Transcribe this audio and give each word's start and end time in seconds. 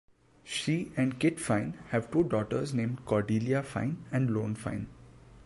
She 0.43 0.91
and 0.97 1.19
Kit 1.19 1.39
Fine 1.39 1.77
have 1.89 2.09
two 2.09 2.23
daughters 2.23 2.73
named 2.73 3.05
Cordelia 3.05 3.61
Fine 3.61 4.03
and 4.11 4.35
Ione 4.35 4.55
Fine. 4.55 4.87